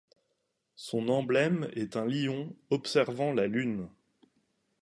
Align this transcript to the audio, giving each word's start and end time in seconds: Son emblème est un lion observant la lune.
Son 0.77 1.09
emblème 1.09 1.69
est 1.75 1.95
un 1.95 2.05
lion 2.07 2.55
observant 2.71 3.33
la 3.33 3.45
lune. 3.45 3.87